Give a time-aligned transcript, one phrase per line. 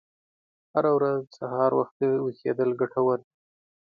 [0.73, 3.31] هره ورځ سهار وختي ویښیدل ګټور دي.